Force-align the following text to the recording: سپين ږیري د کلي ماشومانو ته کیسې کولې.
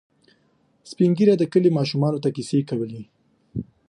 سپين 0.91 1.11
ږیري 1.17 1.35
د 1.37 1.43
کلي 1.53 1.69
ماشومانو 1.77 2.21
ته 2.23 2.29
کیسې 2.35 2.59
کولې. 2.69 3.01